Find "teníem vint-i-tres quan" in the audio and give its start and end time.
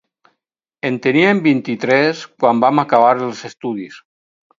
1.05-2.63